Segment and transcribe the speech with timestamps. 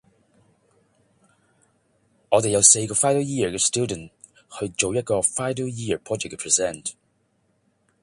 [2.29, 4.09] 我哋有四個 final year 嘅 student
[4.57, 6.93] 去做一個 final year project 嘅 present